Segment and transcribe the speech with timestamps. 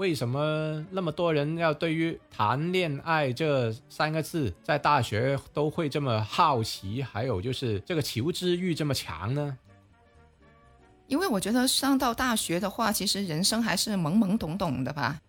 [0.00, 9.58] 为什么那么多人要对于谈恋爱这三个字在大学都会这么好奇，还有就是这个求知欲这么强呢？
[11.06, 15.20] 因为我觉得上到大学的话，其实人生还是懵懵懂懂的吧。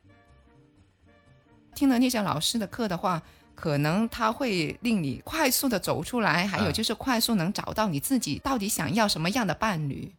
[1.75, 3.21] 听了那些老师的课的话，
[3.53, 10.09] 可能他会令你快速的走出来，还有就是快速能找到你自己到底想要什么样的伴侣。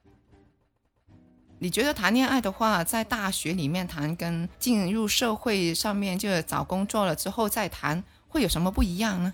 [1.63, 9.33] 你觉得谈恋爱的话，在大学里面谈，跟进入社会上面就找工作了之后再谈，会有什么不一样呢？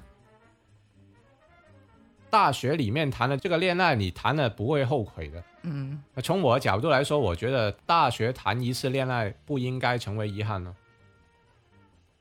[2.29, 5.43] 大学里面谈的这个恋爱，你谈了不会后悔的。
[5.63, 10.77] 嗯，那从我的角度来说，我觉得大学谈一次恋爱不应该成为遗憾呢。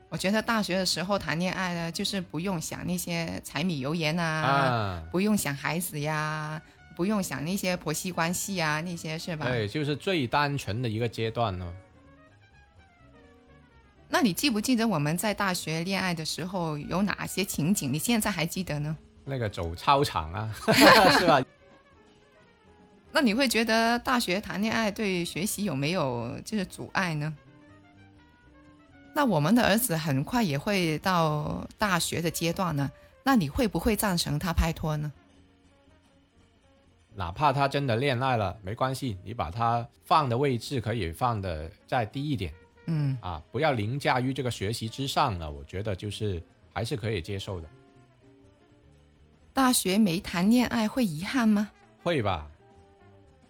[0.07, 6.61] 我觉得大学的时候谈恋爱呢，就是不用想那些柴米油盐啊，啊，不用想孩子呀，
[6.97, 9.45] 不用想那些婆媳关系啊，那些是吧？
[9.45, 11.71] 对，就是最单纯的一个阶段呢。
[14.09, 17.93] 那你记不记得我们在大学恋爱的时候有哪些情景？
[17.93, 18.97] 你现在还记得呢？
[19.23, 20.55] 那个走操场啊，
[21.19, 21.39] 是吧？
[23.11, 27.31] 那你会觉得大学谈恋爱对学习有没有就是阻碍呢？
[29.13, 32.89] 那我们的儿子很快也会到大学的阶段呢，
[33.23, 35.11] 那你会不会赞成他拍拖呢？
[37.17, 42.53] 哪怕他真的恋爱了，没关系，你把他放的位置可以放的再低一点
[42.85, 45.49] 嗯，啊，不要凌驾于这个学习之上了。
[45.49, 46.39] 我觉得就是
[46.71, 47.67] 还是可以接受的，
[49.51, 51.71] 大学没谈恋爱会遗憾吗？
[52.03, 52.47] 会吧？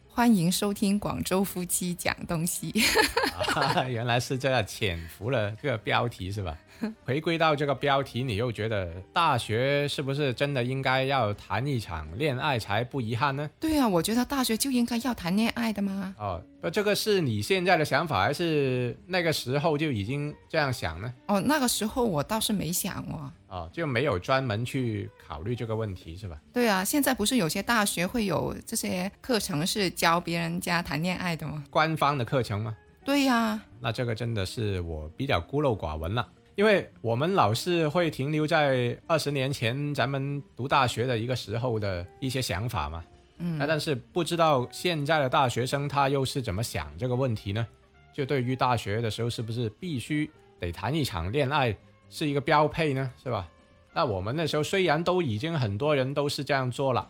[0.08, 2.74] 欢迎收听广州夫妻讲东西。
[3.54, 6.58] 啊，原来是这样，潜伏了这个标题是吧？
[7.06, 13.50] 回归到这个标题，你又觉得大学是不是真的应该要谈一场恋爱才不遗憾呢？
[13.60, 16.16] 对啊，我觉得大学就应该要谈恋爱的嘛。
[16.18, 21.14] 哦，那这个是你现在的想法，还是那个时候就已经这样想呢？
[21.28, 23.32] 哦，那个时候我倒是没想哦。
[23.50, 26.38] 哦，就没有专门去考虑这个问题是吧？
[26.52, 31.64] 对啊，现在不是有些大学会有这些课程是教别人家谈恋爱的吗？
[31.70, 32.76] 官方的课程吗？
[33.06, 43.04] 对呀、那这个真的是我比较孤陋寡闻了，因为我们老是会停留在二十年前咱们读大学的一个时候的一些想法嘛。
[43.38, 47.66] 嗯那但是不知道现在的大学生他又是怎么想这个问题呢？
[48.12, 50.28] 就对于大学的时候是不是必须
[50.60, 51.78] 得谈一场恋爱
[52.10, 53.12] 是一个标配呢？
[53.24, 53.48] 是吧？
[53.94, 57.08] 那我们那时候虽然都已经很多人都是这样做了，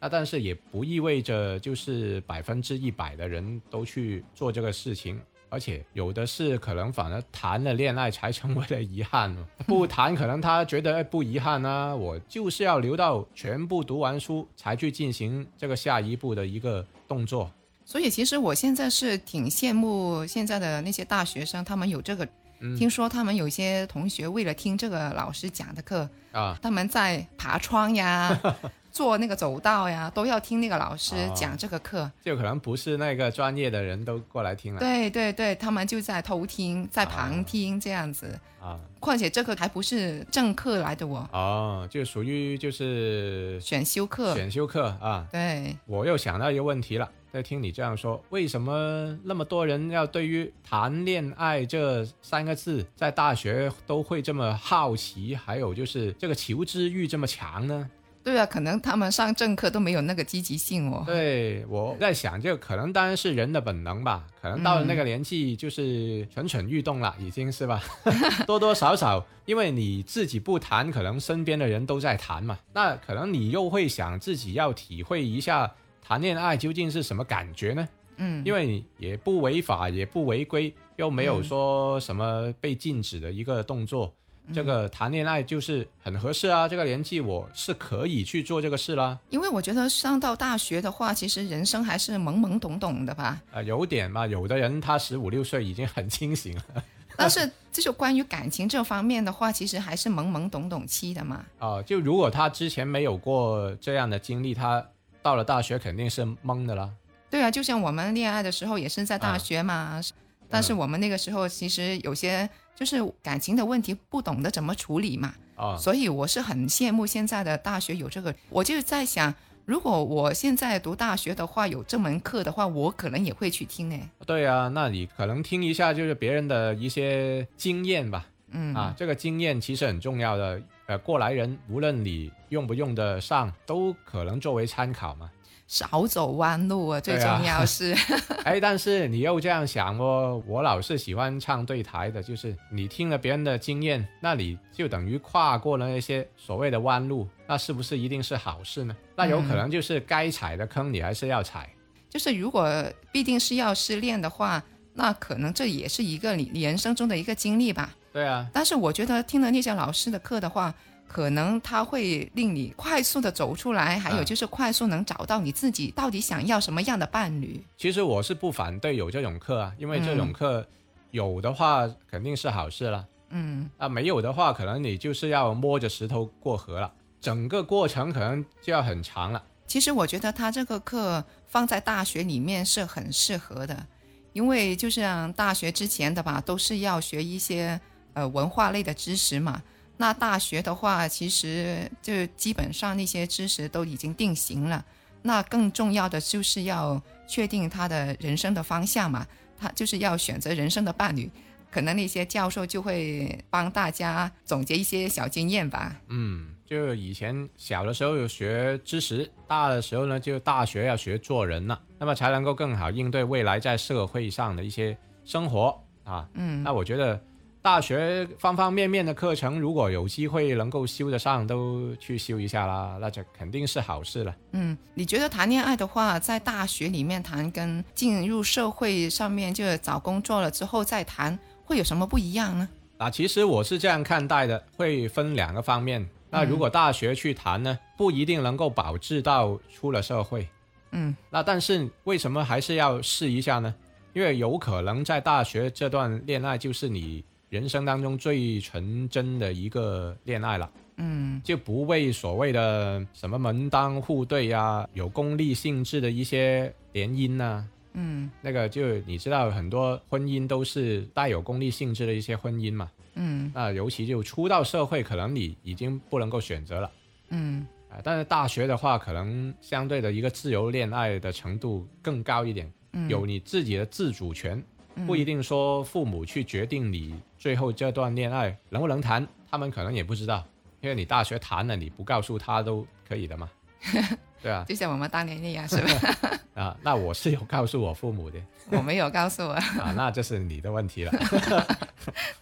[0.00, 5.20] 那但是也不意味着就是百分之一百的人都去做这个事情。
[5.48, 17.50] 而且有的是可能反而谈了恋爱才成为了遗憾哦， 不谈可能他觉得哎不遗憾啊，我就是要留到全部读完书才去进行这个下一步的一个动作。
[17.84, 22.26] 所以其实我现在是挺羡慕现在的那些大学生，他们有这个。
[22.60, 28.36] 嗯听说他们有些同学为了听这个老师讲的课，啊，他们在爬窗呀、
[28.98, 32.10] 做那个走道呀，都要听那个老师哦讲这个课。
[32.20, 38.36] 就可能不是那个专业的人都过来听了对对对，他们就在偷听，在旁听这样子。
[38.60, 38.76] 啊。
[38.98, 44.34] 况且这个还不是正课来的哦，哦，就属于就是选修课。
[44.34, 45.24] 选修课啊。
[45.30, 57.88] 对，我又想到一个问题了，在听你这样说，为什么那么多人要对于谈恋爱这三个字在大学都会这么好奇，还有就是这个求知欲这么强呢？
[58.28, 61.02] 对啊，可能他们上政课都没有那个积极性哦。
[61.06, 67.82] 对，我在想，就可能当然是人的本能吧，可能到了那个年纪就是蠢蠢欲动了，已经是吧？
[68.46, 75.72] 多多少少，因为你自己不谈，可能身边的人都在谈嘛，那可能你又会想自己要体会一下
[76.02, 77.88] 谈恋爱究竟是什么感觉呢？
[78.18, 84.12] 嗯，因为也不违法，也不违规，又没有说什么被禁止的一个动作。
[84.52, 89.18] 这个谈恋爱就是很合适啊，这个年纪我是可以去做这个事啦。
[89.30, 93.40] 因为我觉得上到大学的话，其实人生还是懵懵懂懂的吧。
[93.52, 96.62] 啊、有点嘛，有的人他十五六岁已经很清醒了
[97.16, 101.44] 但是就是关于感情这方面的话，其实还是懵懵懂懂期的嘛。
[101.58, 104.86] 啊、就如果他之前没有过这样的经历，他
[105.20, 106.88] 到了大学肯定是懵的啦。
[107.28, 110.00] 对啊，就像我们恋爱的时候也是在大学嘛，
[110.48, 118.34] 但是我们那个时候其实有些就是感情的问题不懂得怎么处理嘛，啊、所以我是很羡慕现在的大学有这个。
[118.48, 119.34] 我就在想，
[119.64, 124.08] 如果我现在读大学的话，有这门课的话，我可能也会去听诶。
[124.26, 128.26] 对啊，那你可能听一下就是别人的一些经验吧。
[128.50, 130.60] 嗯啊，这个经验其实很重要的。
[130.86, 135.30] 呃，过来人无论你用不用得上，都可能作为参考嘛。
[135.68, 137.94] 少走弯路啊，最重要是。
[138.42, 148.96] 哎，但是你又这样想哦，我老是喜欢唱对台的，就是你听了别人的经验，那你就等于跨过了那些所谓的弯路，那是不是一定是好事呢？
[149.14, 151.68] 那有可能就是该踩的坑你还是要踩。
[152.08, 152.66] 就是如果
[153.12, 154.62] 必定是要失恋的话，
[154.94, 157.94] 那可能这也是一个你你人生中的一个经历吧。
[158.10, 158.48] 对啊。
[158.54, 160.74] 但是我觉得听了那些老师的课的话。
[161.08, 167.64] 可能他会令你快速的走出来，还有就是快速能找到你自己到底想要什么样的伴侣。
[167.78, 170.64] 其实我是不反对有这种课啊，因为这种课
[171.10, 173.06] 有的话肯定是好事了。
[173.30, 179.42] 嗯，啊，没有的话，可能你就是要摸着石头过河了，整个过程可能就要很长了。
[179.66, 183.86] 其实我觉得他这个课放在大学里面是很适合的，
[184.34, 185.02] 因为就是
[185.34, 187.80] 大学之前的吧，都是要学一些
[188.12, 189.62] 呃文化类的知识嘛。
[190.00, 194.82] 那大学的话，其实就基本上那些知识都已经定型了。
[195.22, 199.26] 那更重要的就是要确定他的人生的方向嘛，
[199.58, 201.28] 他就是要选择人生的伴侣。
[201.68, 205.94] 可能那些教授就会帮大家总结一些小经验吧。
[206.08, 216.28] 嗯，就以前小的时候有学知识，大的时候呢，就大学要学做人了，那么才能够更好应对未来在社会上的一些生活啊。
[216.34, 217.20] 嗯，那我觉得。
[217.68, 224.34] 大学方方面面的课程，如果有机会能够修得上，都去修一下啦，那就肯定是好事了。
[224.52, 232.66] 嗯，你觉得谈恋爱的话，在大学里面谈，跟进入社会上面就找工作了之后再谈，会有什么不一样呢？
[232.96, 236.08] 啊，其实我是这样看待的，会分两个方面。
[236.30, 240.48] 那如果大学去谈呢，不一定能够保质到出了社会。
[240.92, 243.74] 嗯，那但是为什么还是要试一下呢？
[244.14, 247.22] 因为有可能在大学这段恋爱就是你。
[247.50, 266.90] 人生当中最纯真的一个恋爱了，嗯，就不为所谓的什么门当户对呀、有功利性质的一些联姻呐，嗯，那个就你知道很多婚姻都是带有功利性质的一些婚姻嘛，嗯，那尤其就出到社会，可能你已经不能够选择了，
[267.30, 273.08] 嗯，啊，但是大学的话，可能相对的一个自由恋爱的程度更高一点，嗯。
[273.08, 274.62] 有你自己的自主权。
[275.06, 280.44] 不一定说父母去决定你最后这段恋爱能不能谈，他们可能也不知道，
[280.80, 283.48] 因为你大学谈了，你不告诉他都可以的嘛。
[284.40, 286.38] 对啊，就像我们当年那样，是吧？
[286.54, 288.38] 啊，那我是有告诉我父母的，
[288.70, 291.12] 我没有告诉我啊，那这是你的问题了。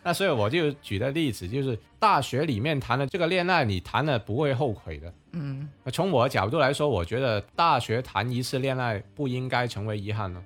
[0.03, 5.13] 那所以我就举的例子就是，大学里面谈的这个恋爱，你谈了不会后悔的。
[5.33, 10.43] 嗯，从我的角度来说，我觉得大学谈一次恋爱不应该成为遗憾呢。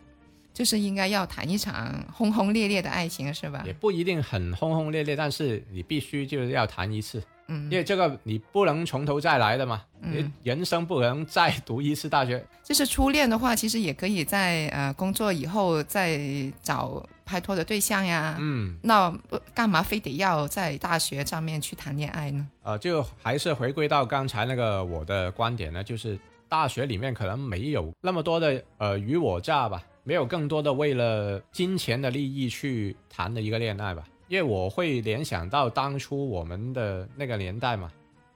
[0.53, 3.63] 就是应该要谈一场轰轰烈烈的爱情，是吧？
[3.65, 12.45] 也不一定很轰轰烈烈，但是你必须就是要谈一次，嗯，因为这个你不能从头再来的嘛，你人生不能再读一次大学。
[12.63, 16.21] 就是初恋的话，其实也可以在呃工作以后再
[16.63, 19.13] 找拍拖的对象呀，嗯，那
[19.55, 22.47] 干嘛非得要在大学上面去谈恋爱呢？
[22.63, 26.19] 呃，就还是回归到刚才那个我的观点呢，就是
[26.49, 29.83] 大学里面可能没有那么多的呃与我诈吧。
[30.03, 37.91] 没有更多的为了金钱的利益去谈的一个恋爱吧，因为我会联想到当初我们的那个年代嘛。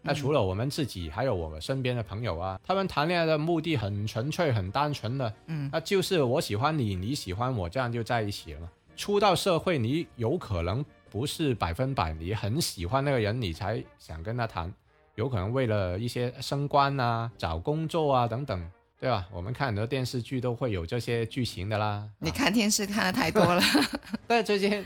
[0.07, 8.71] 那除了我们自己，还有我们身边的朋友啊，他们谈恋爱的目的很纯粹、很单纯的，嗯，那就是我喜欢你，你喜欢我，这样就在一起了嘛。
[8.97, 14.71] 出到社会，你有可能不是百分百你很喜欢那个人，你才想跟他谈，
[15.15, 18.63] 有可能为了一些升官啊、找工作啊等等。
[19.01, 19.27] 对吧？
[19.33, 22.09] 我们看很多电视剧都会有这些剧情的啦。
[22.19, 23.63] 你看电视看的太多了。
[24.27, 24.85] 但这些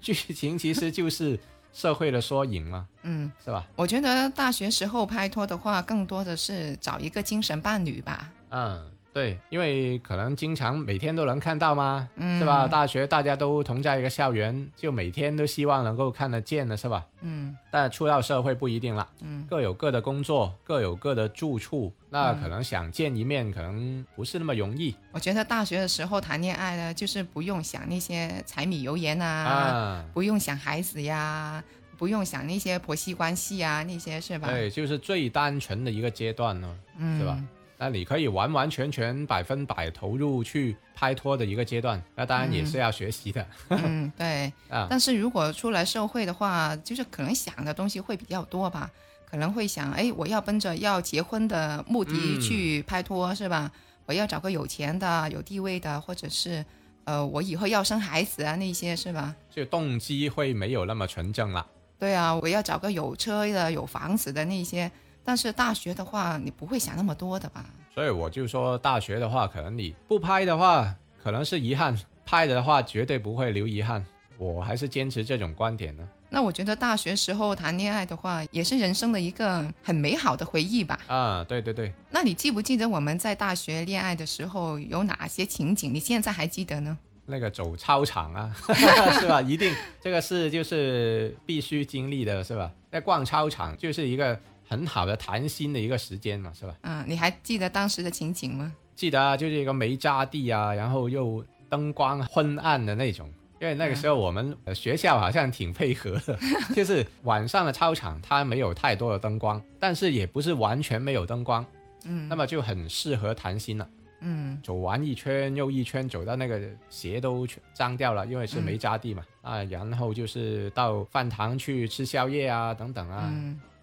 [0.00, 1.38] 剧情其实就是
[1.72, 2.88] 社会的缩影嘛。
[3.02, 3.66] 嗯，是吧？
[3.76, 8.32] 我觉得大学时候拍拖的话，更多的是找一个精神伴侣吧。
[8.50, 8.90] 嗯。
[9.18, 12.08] 对，因为可能经常每天都能看到嘛，
[12.38, 12.68] 是吧？
[12.68, 17.04] 大学大家都同在一个校园，就每天都希望能够看得见的是吧？
[17.22, 17.56] 嗯。
[17.68, 24.94] 但出到社会不一定了，嗯，各有各的工作，各有各的住处，那可能想见一面，可能不是那么容易。
[25.10, 31.60] 我觉得大学的时候谈恋爱呢，就是不用想那些柴米油盐啊，不用想孩子呀，
[31.96, 34.48] 不用想那些婆媳关系啊，那些是吧？
[34.48, 36.72] 对，就是最单纯的一个阶段呢，
[37.18, 37.36] 是吧？
[37.80, 43.46] 那你可以完完全全百分百投入去拍拖的一个阶段，那当然也是要学习的。
[43.68, 44.88] 嗯， 对啊。
[44.90, 48.90] 但是如果出来社会的话，就是可能想的东西会比较多吧，
[49.30, 53.70] 可能会想，哎，我要奔着要结婚的目的去拍拖，是吧？
[54.06, 56.64] 我要找个有钱的、有地位的，或者是，
[57.04, 59.36] 呃，我以后要生孩子啊，那些是吧？
[59.54, 61.64] 就动机会没有那么纯正了。
[61.96, 64.90] 对啊，我要找个有车的、有房子的那些。
[65.28, 67.62] 但是大学的话，你不会想那么多的吧？
[67.94, 71.94] 所以我就说，大学的话，可能你不拍的话，可能是遗憾；
[72.24, 74.02] 拍的话，绝对不会留遗憾。
[74.38, 76.08] 我还是坚持这种观点呢。
[76.30, 80.98] 那我觉得大学时候谈恋爱的话，也是人生的一个很美好的回忆吧。
[81.08, 81.92] 啊，对对对。
[82.08, 85.92] 那你记不记得我们在大学恋爱的时候有哪些情景？
[85.92, 86.96] 你现在还记得呢？
[87.26, 88.56] 那个走操场啊，
[89.20, 89.42] 是吧？
[89.42, 92.72] 一定这个是就是必须经历的，是吧？
[92.90, 96.74] 在逛操场就是一个很好的谈心的一个时间嘛，是吧？
[96.82, 98.72] 嗯，你还记得当时的情景吗？
[98.94, 103.28] 记得啊，就是一个没扎地啊，然后又灯光昏暗的那种。
[103.60, 106.38] 因为那个时候我们学校好像挺配合的，
[106.76, 111.66] 就是晚上的操场它没有太多的灯光，但是也不是完全没有灯光，
[112.04, 113.88] 嗯，那么就很适合谈心了。
[114.20, 119.24] 嗯，走完一圈又一圈，走到那个鞋都脏掉了，因为是没扎地嘛。
[119.42, 123.32] 啊，然后就是到饭堂去吃宵夜啊，等等啊，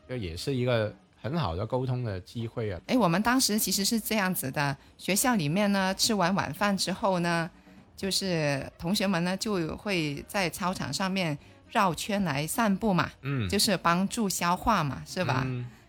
[0.08, 2.80] 就也是一个很好的沟通的机会啊。
[2.88, 7.50] 哎，我们当时其实是这样子的，学校里面呢，吃完晚饭之后呢。
[7.98, 11.36] 就是同学们呢，就会在操场上面
[11.70, 15.48] 绕圈来散步嘛，嗯，就是帮助消化嘛，是吧？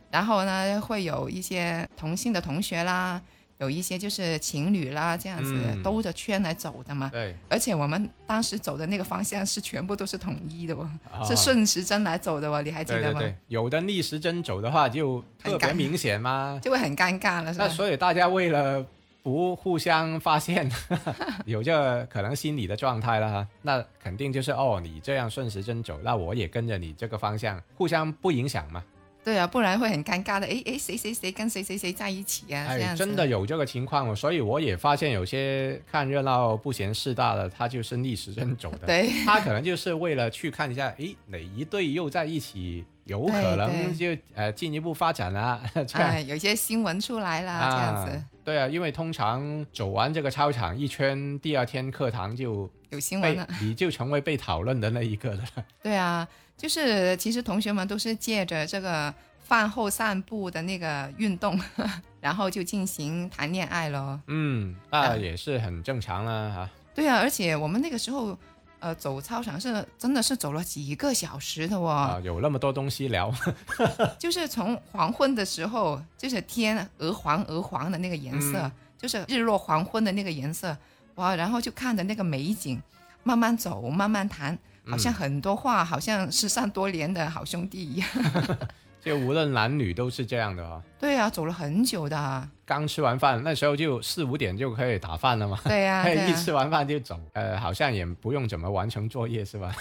[0.09, 3.21] 然后呢，会有一些同性的同学啦，
[3.59, 7.09] 有一些就是情侣啦，这样子兜着圈来走的嘛。
[7.13, 7.35] 对。
[7.49, 10.89] 而且我们当时走的那个方向是全部都是统一的哦，
[11.27, 13.21] 是顺时针来走的哦，你还记得吗？
[13.21, 16.61] 对对对，有的逆时针走的话就特别明显吗？
[16.63, 17.67] 就会很尴尬了，是吧？
[17.67, 18.85] 那所以大家为了。
[19.23, 20.71] 不互相发现，
[21.47, 28.81] 有这可能心理的状态了哈，那肯定就是哦，你这样顺时针走，那我也跟着你这个方向，互相不影响嘛。
[29.27, 30.47] 对啊，不然会很尴尬的。
[30.47, 32.65] 哎哎，谁谁谁跟谁谁谁在一起啊？
[32.69, 38.87] 哎，真的有这个情况，所以我也发现有些看热闹不嫌事大的，他就是逆时针走的。
[38.87, 42.85] 对，他可能就是为了去看一下，哎，哪一对又在一起。
[43.07, 48.25] 有可能就呃进一步发展 了，哎，有些新闻出来了，这样子。
[48.45, 55.45] 对啊，因为通常走完这个操场一圈，第二天课堂就有新闻了，你就成为被讨论的那一个了。
[55.81, 56.27] 对啊，
[56.57, 61.61] 就是其实同学们都是借着这个饭后散步的那个运动，
[62.21, 64.21] 然后就进行谈恋爱了。
[64.27, 66.71] 嗯，那也是很正常了哈。
[66.95, 68.37] 对啊，而且我们那个时候。
[68.79, 73.35] 呃，走操场是真的是走了几个小时的哦，有那么多东西聊。
[74.21, 80.77] 就是从黄昏的时候，就是天鹅黄鹅黄的那个颜色，就是日落黄昏的那个颜色，
[81.15, 82.81] 哇，然后就看着那个美景，
[83.23, 84.57] 慢慢走，慢慢谈，
[84.89, 88.09] 好像很多话，好像失散多年的好兄弟一样。
[89.01, 90.83] 就无论男女都是这样的啊。
[90.99, 92.49] 对啊，走了很久的。
[92.65, 95.57] 刚吃完饭，那时候就四五点就可以打饭了嘛。
[95.63, 97.17] 对 呀，一吃完饭就走。
[97.35, 99.73] 呃，好像也不用怎么完成作业是吧？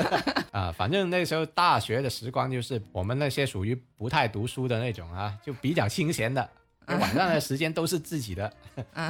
[0.52, 6.46] 啊，反正那时候大学的时光就是我们那些属于不太读书的那种啊，就比较清闲的，
[6.86, 8.52] 晚上的时间都是自己的，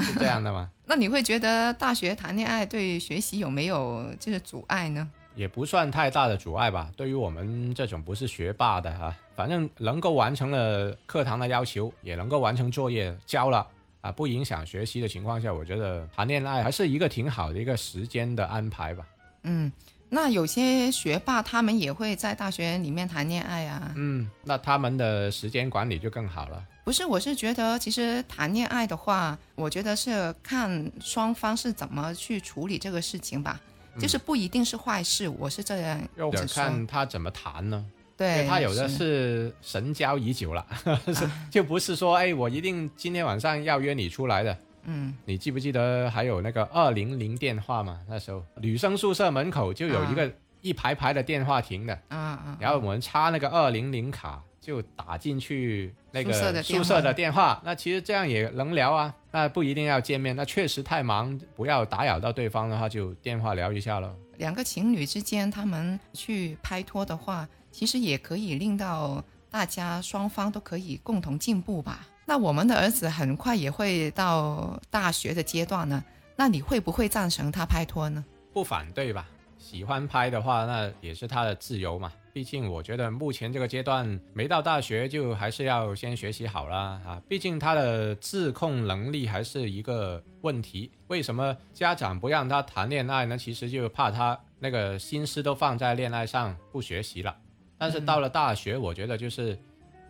[0.02, 0.70] 是这样的吗？
[0.86, 5.10] 那你会觉得大学谈恋爱对学习有没有就是阻碍呢？
[5.34, 13.66] 也不算太大的阻碍吧，对于我们这种不是学霸的哈，反正能够完成了课堂的要求，也能够完成作业交了
[14.00, 19.06] 啊，不影响学习的情况下，我觉得谈恋爱还是一个挺好的一个时间的安排吧。
[19.42, 19.70] 嗯，
[20.08, 23.92] 那有些学霸他们也会在大学里面谈恋爱啊。
[23.96, 26.64] 嗯，那他们的时间管理就更好了。
[26.84, 33.60] 不是，我是觉得其实谈恋爱的话，我觉得是看双方是怎么去处理这个事情吧。
[33.98, 36.00] 就是不一定是坏事，我是这样。
[36.16, 37.84] 要看他怎么谈呢？
[38.16, 40.64] 对，他有的是神交已久了，
[41.50, 44.56] 就不是说哎，我一定今天晚上要约你出来的。
[44.84, 48.00] 嗯，你记不记得还有那个二零零电话嘛？
[48.08, 54.42] 那时候女生宿舍门口就有一个一排排的电话亭的，啊啊，然后我们插那个二零零卡。
[54.64, 59.14] 就打进去那个宿舍的电话，那其实这样也能聊啊。
[59.30, 64.10] 那不一定要见面，那确实太忙，不要打扰到对方的话，就电话聊一下了。
[64.38, 72.08] 两个情侣之间，他们去拍拖的话，其实也可以令到大家双方都可以共同进步吧。
[72.24, 76.02] 那我们的儿子很快也会到大学的阶段呢，
[76.36, 78.24] 那你会不会赞成他拍拖呢？
[78.50, 79.28] 不反对吧？
[79.58, 82.10] 喜欢拍的话，那也是他的自由嘛。
[82.34, 87.22] 毕竟，我觉得目前这个阶段没到大学，就还是要先学习好了啊。
[87.28, 90.90] 毕竟他的自控能力还是一个问题。
[91.06, 93.38] 为什么家长不让他谈恋爱呢？
[93.38, 97.36] 其实就怕他那个心思都放在恋爱上，不学习了。
[97.78, 99.56] 但是到了大学，我觉得就是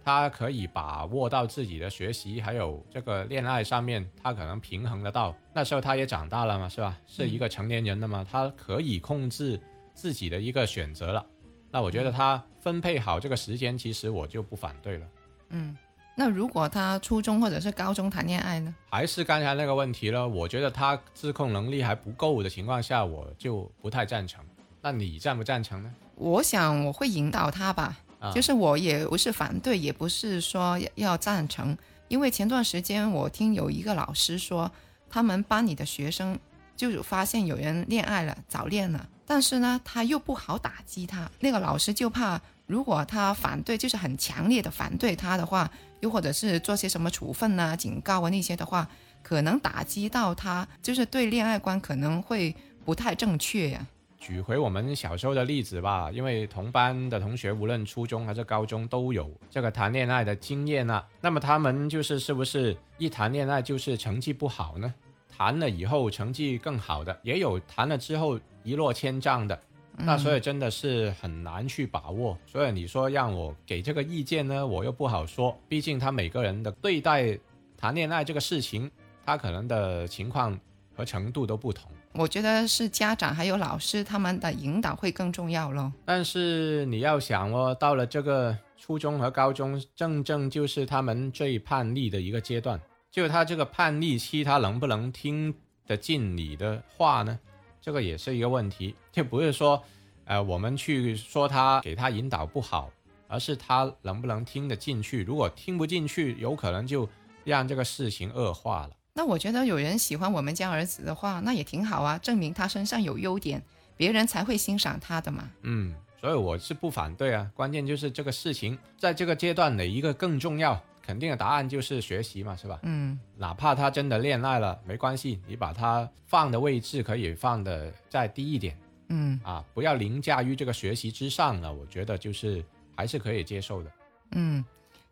[0.02, 5.36] 他可以把握到自己的学习还有这个恋爱上面，他可能平衡得到。
[5.52, 6.98] 那时候他也长大了嘛，是吧？
[7.06, 9.60] 是一个成年人了嘛，他可以控制
[9.92, 11.26] 自己的一个选择了。
[11.74, 15.06] 那我觉得他分配好这个时间，其实我就不反对了。
[15.48, 15.76] 嗯，
[16.14, 18.72] 那如果他初中或者是高中谈恋爱呢？
[18.88, 24.40] 还是刚才那个问题了，我觉得他自控能力还不够的情况下，我就不太赞成。
[24.80, 25.92] 那你赞不赞成呢？
[26.14, 31.76] 我想我会引导他吧，啊就是我也不是反对，也不是说要要赞成，
[32.06, 34.70] 因为前段时间我听有一个老师说，
[35.10, 36.38] 他们班里的学生
[36.76, 48.88] 就有发现有人恋爱了，早恋了，但是呢，他又不好打击他，那个老师就怕如果他反对，就是很强烈的反对他的话，又或者是做些什么处分啊、警告啊那些的话，
[49.22, 52.54] 可能打击到他，就是对恋爱观可能会
[52.84, 53.86] 不太正确呀、
[54.18, 61.04] 举回我们小时候的例子吧，因为同班的同学，无论初中还是高中，都有这个谈恋爱的经验啊。
[61.20, 64.92] 那么他们就是是不是一谈恋爱就是成绩不好呢？
[65.36, 69.56] 谈了以后成绩更好的，也有谈了之后一落千丈的。
[69.96, 72.36] 那所以真的是很难去把握。
[72.46, 77.38] 所以你说让我给这个意见呢，我又不好说，毕竟他每个人的对待
[77.76, 78.90] 谈恋爱这个事情，
[79.24, 80.58] 他可能的情况
[80.96, 81.88] 和程度都不同。
[82.14, 85.92] 我觉得是家长还有老师他们的引导会更重要咯。
[86.04, 92.80] 但是你要想哦，到了这个初中和高中，正正就是他们最叛逆的一个阶段。
[93.12, 95.54] 就他这个叛逆期，他能不能听
[95.86, 97.38] 得进你的话呢？
[97.84, 98.94] 这个也是一个问题。
[99.12, 99.82] 就不是说，
[100.24, 102.90] 呃，我们去说他给他引导不好，
[103.28, 105.22] 而是他能不能听得进去。
[105.22, 107.06] 如果听不进去，有可能就
[107.44, 108.90] 让这个事情恶化了。
[109.12, 113.62] 那我觉得有人喜欢我们家儿子的话，那也挺好啊，证明他身上有优点，
[113.98, 115.50] 别人才会欣赏他的嘛。
[115.60, 117.50] 嗯，所以我是不反对啊。
[117.54, 120.82] 关键就是这个事情在这个阶段哪一个更重要？
[121.04, 122.78] 肯定的答案就是学习嘛，是吧？
[122.82, 128.76] 嗯哪怕他真的恋爱了，没关系，你把他放的位置可以放的再低一点
[129.08, 131.70] 嗯啊，不要凌驾于这个学习之上了。
[131.72, 132.64] 我觉得就是
[132.96, 133.90] 还是可以接受的。
[134.30, 134.64] 嗯，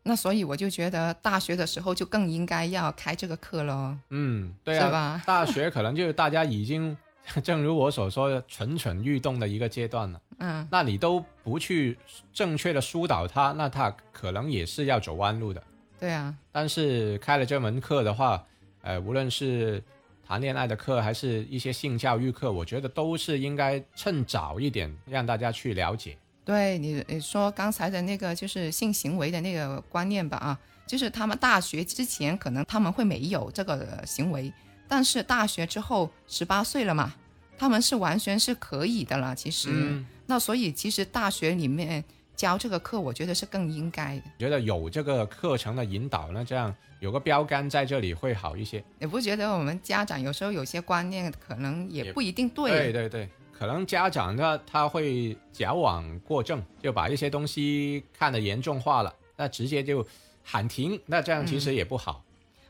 [0.03, 5.23] 那所以我就觉得大学的时候就更应该要开这个课咯，嗯，对啊，是吧？
[5.27, 6.97] 大学可能就是大家已经，
[7.45, 10.21] 正如我所说的蠢蠢欲动的一个阶段了。
[10.39, 11.97] 嗯那你都不去
[12.33, 15.63] 正确的疏导他，那他可能也是要走弯路的。
[16.03, 18.45] 对啊，但是开了这门课的话，
[18.81, 19.81] 呃，无论是
[20.27, 26.19] 谈恋爱的课，还是一些性教育课，我觉得都是应该趁早一点让大家去了解。
[26.45, 34.53] 对你你说刚才的那个就是性行为的那个观念吧啊，就是他们大学之前可能他们会没有这个行为，
[34.89, 37.15] 但是大学之后十八岁了嘛，
[37.57, 39.37] 他们是完全是可以的了。
[39.37, 42.03] 其实，嗯，那所以其实大学里面
[42.35, 44.23] 教这个课，我觉得是更应该的。
[44.39, 48.83] 觉得有这个课程的引导那，这样有个标杆在这里会好一些。
[48.99, 52.71] 你不觉得我们家长有时候有些观念可能也也不一定对？
[52.71, 60.05] 对对对，可能家长呢他会矫枉过正，就把一些东西看得严重化了，那直接就
[60.43, 62.25] 喊停，那这样其实也不好。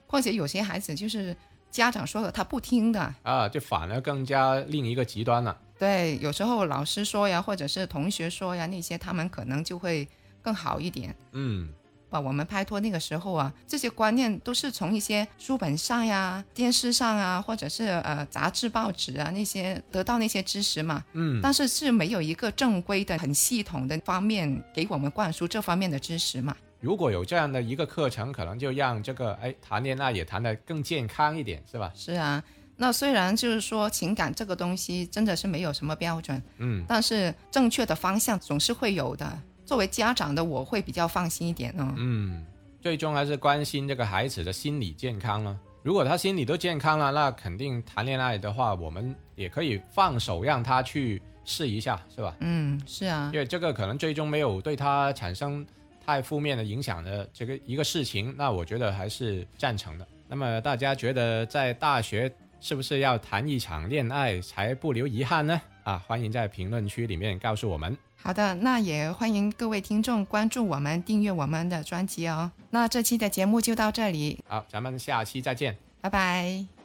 [0.07, 1.35] 况且有些孩子就是
[1.71, 5.59] 家长说了他不听的，啊，就反而更加另一个极端了。
[5.79, 10.09] 对，有时候老师说呀，或者是同学说呀，那些他们可能就会
[10.41, 11.15] 更好一点。
[11.33, 11.69] 嗯，
[12.09, 21.03] 把，我们拍拖那个时候啊，这些观念都是从一些书本上呀、电视上啊，或者是呃杂志、报纸啊那些得到那些知识嘛。
[21.15, 26.57] 嗯，但是是没有一个正规的、很系统的方面给我们灌输这方面的知识嘛。
[26.81, 31.93] 如果有这样的一个课程，可能就让这个哎谈恋爱也谈得更健康一点，是吧？
[31.95, 32.43] 是啊，
[32.83, 39.39] 那虽然就是说情感这个东西真的是没有什么标准，嗯，但是正确的方向总是会有的。
[39.65, 41.95] 作为家长的我会比较放心一点哦。
[41.97, 42.45] 嗯，
[42.81, 45.57] 最终还是关心这个孩子的心理健康了。
[45.85, 52.35] 如果他心理都健康了，那肯定谈恋爱的话，我们也可以放手让他去试一下，是吧？
[52.41, 55.65] 嗯，是啊因，为这个可能最终没有对他产生
[56.05, 60.07] 太负面的影响的这个一个事情，那我觉得还是赞成的。
[60.27, 62.29] 那么大家觉得在大学
[62.63, 65.61] 是不是要谈一场恋爱才不留遗憾呢？
[65.83, 67.99] 啊，欢迎在评论区里面告诉我们。
[68.15, 72.53] 好的，那也欢迎各位听众关注我们、订阅我们的专辑哦。
[72.71, 75.77] 那这期的节目就到这里，好，咱们下期再见。
[76.01, 76.82] 拜拜。